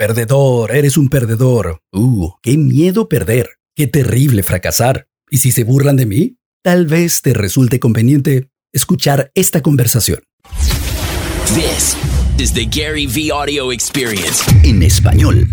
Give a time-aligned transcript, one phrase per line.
[0.00, 1.82] Perdedor, eres un perdedor.
[1.92, 3.50] Uh, qué miedo perder.
[3.76, 5.08] Qué terrible fracasar.
[5.28, 6.38] ¿Y si se burlan de mí?
[6.62, 10.20] Tal vez te resulte conveniente escuchar esta conversación.
[11.54, 11.98] This
[12.38, 14.42] is the Gary V Audio Experience.
[14.64, 15.48] En español.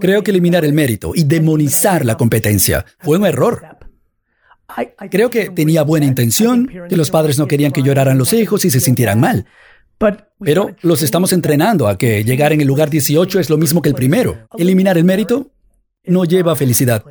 [0.00, 3.60] Creo que eliminar el mérito y demonizar la competencia fue un error.
[5.10, 8.70] Creo que tenía buena intención, que los padres no querían que lloraran los hijos y
[8.70, 9.44] se sintieran mal.
[10.40, 13.88] Pero los estamos entrenando a que llegar en el lugar 18 es lo mismo que
[13.88, 14.48] el primero.
[14.56, 15.50] Eliminar el mérito
[16.04, 17.04] no lleva a felicidad,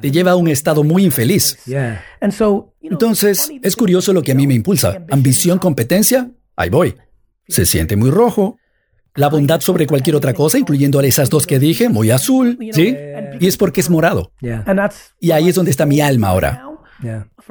[0.00, 1.58] te lleva a un estado muy infeliz.
[2.82, 5.04] Entonces, es curioso lo que a mí me impulsa.
[5.10, 6.94] Ambición, competencia, ahí voy.
[7.48, 8.58] Se siente muy rojo.
[9.16, 12.96] La bondad sobre cualquier otra cosa, incluyendo a esas dos que dije, muy azul, ¿sí?
[13.40, 14.32] Y es porque es morado.
[15.20, 16.68] Y ahí es donde está mi alma ahora.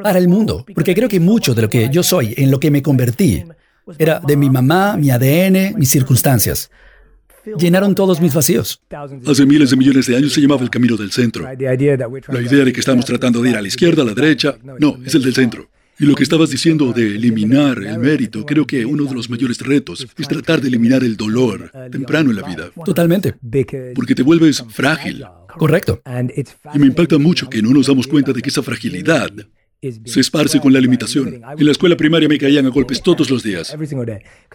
[0.02, 2.70] Para el mundo, porque creo que mucho de lo que yo soy, en lo que
[2.72, 3.44] me convertí,
[3.98, 6.70] era de mi mamá, mi ADN, mis circunstancias.
[7.58, 8.82] Llenaron todos mis vacíos.
[9.28, 11.44] Hace miles de millones de años se llamaba el camino del centro.
[11.44, 14.98] La idea de que estamos tratando de ir a la izquierda, a la derecha, no,
[15.06, 15.70] es el del centro.
[16.00, 19.60] Y lo que estabas diciendo de eliminar el mérito, creo que uno de los mayores
[19.60, 22.72] retos es tratar de eliminar el dolor temprano en la vida.
[22.84, 23.36] Totalmente.
[23.94, 25.24] Porque te vuelves frágil.
[25.58, 26.02] Correcto.
[26.74, 29.32] Y me impacta mucho que no nos damos cuenta de que esa fragilidad
[30.06, 31.42] se esparce con la limitación.
[31.58, 33.76] En la escuela primaria me caían a golpes todos los días.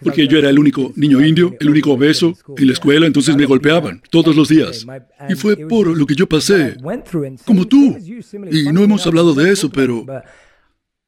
[0.01, 3.45] Porque yo era el único niño indio, el único obeso en la escuela, entonces me
[3.45, 4.85] golpeaban todos los días.
[5.29, 6.77] Y fue por lo que yo pasé,
[7.45, 7.97] como tú.
[8.51, 10.05] Y no hemos hablado de eso, pero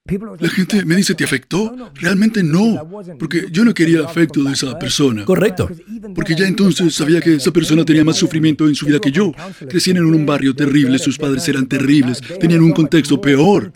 [0.06, 1.74] la gente me dice, ¿te afectó?
[1.94, 5.26] Realmente no, porque yo no quería el afecto de esa persona.
[5.26, 5.70] Correcto.
[6.16, 9.32] Porque ya entonces sabía que esa persona tenía más sufrimiento en su vida que yo.
[9.70, 13.72] Crecían en un barrio terrible, sus padres eran terribles, tenían un contexto peor.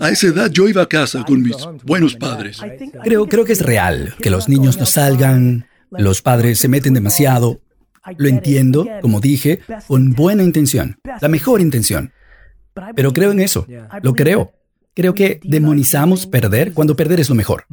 [0.00, 2.60] A esa edad yo iba a casa con mis buenos padres.
[3.02, 7.60] Creo, creo que es real que los niños no salgan, los padres se meten demasiado.
[8.16, 12.12] Lo entiendo, como dije, con buena intención, la mejor intención.
[12.94, 13.66] Pero creo en eso,
[14.02, 14.52] lo creo.
[14.94, 17.64] Creo que demonizamos perder cuando perder es lo mejor.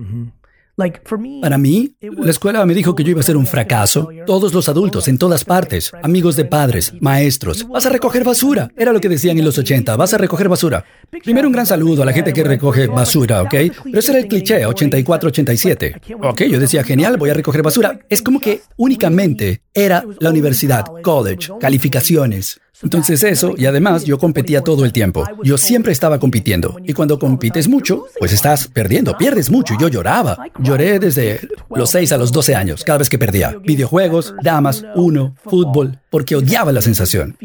[1.41, 4.07] Para mí, la escuela me dijo que yo iba a ser un fracaso.
[4.25, 8.69] Todos los adultos, en todas partes, amigos de padres, maestros, vas a recoger basura.
[8.77, 10.85] Era lo que decían en los 80, vas a recoger basura.
[11.21, 13.55] Primero un gran saludo a la gente que recoge basura, ¿ok?
[13.83, 16.15] Pero ese era el cliché, 84-87.
[16.23, 17.99] Ok, yo decía, genial, voy a recoger basura.
[18.07, 22.61] Es como que únicamente era la universidad, college, calificaciones.
[22.81, 25.25] Entonces eso, y además yo competía todo el tiempo.
[25.43, 26.77] Yo siempre estaba compitiendo.
[26.85, 29.75] Y cuando compites mucho, pues estás perdiendo, pierdes mucho.
[29.79, 30.37] Yo lloraba.
[30.59, 33.55] Lloré desde los 6 a los 12 años, cada vez que perdía.
[33.63, 37.37] Videojuegos, damas, uno, fútbol, porque odiaba la sensación.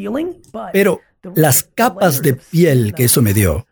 [0.72, 1.00] Pero
[1.34, 3.66] las capas de piel que eso me dio,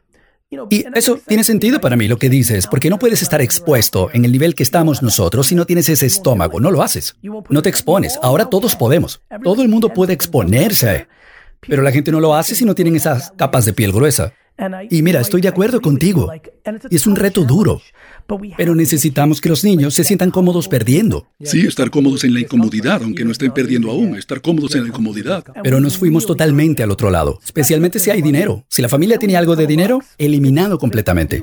[0.69, 4.27] y eso tiene sentido para mí lo que dices, porque no puedes estar expuesto en
[4.27, 7.17] el nivel que estamos nosotros si no tienes ese estómago, no lo haces.
[7.49, 8.19] No te expones.
[8.23, 9.23] Ahora todos podemos.
[9.43, 11.07] Todo el mundo puede exponerse.
[11.69, 14.35] Pero la gente no lo hace si no tienen esas capas de piel gruesa.
[14.91, 16.31] Y mira, estoy de acuerdo contigo.
[16.91, 17.81] Y es un reto duro.
[18.57, 21.27] Pero necesitamos que los niños se sientan cómodos perdiendo.
[21.41, 24.89] Sí, estar cómodos en la incomodidad, aunque no estén perdiendo aún, estar cómodos en la
[24.89, 25.45] incomodidad.
[25.63, 28.65] Pero nos fuimos totalmente al otro lado, especialmente si hay dinero.
[28.69, 31.43] Si la familia tiene algo de dinero, eliminado completamente.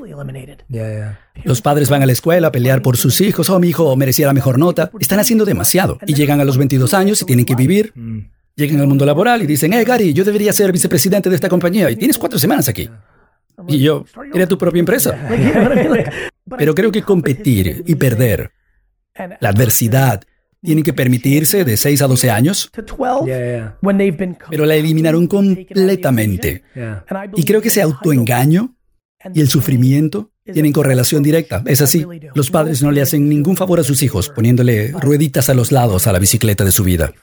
[1.44, 4.26] Los padres van a la escuela a pelear por sus hijos, oh, mi hijo merecía
[4.26, 4.90] la mejor nota.
[5.00, 5.98] Están haciendo demasiado.
[6.06, 7.92] Y llegan a los 22 años y tienen que vivir.
[8.60, 11.90] Llegan al mundo laboral y dicen, hey Gary, yo debería ser vicepresidente de esta compañía
[11.90, 12.90] y tienes cuatro semanas aquí.
[13.66, 14.04] Y yo,
[14.34, 15.18] era tu propia empresa.
[16.58, 18.50] Pero creo que competir y perder,
[19.40, 20.20] la adversidad,
[20.62, 22.70] tienen que permitirse de 6 a 12 años.
[24.50, 26.62] Pero la eliminaron completamente.
[27.34, 28.74] Y creo que ese autoengaño
[29.32, 31.62] y el sufrimiento tienen correlación directa.
[31.64, 32.04] Es así.
[32.34, 36.06] Los padres no le hacen ningún favor a sus hijos poniéndole rueditas a los lados
[36.06, 37.14] a la bicicleta de su vida.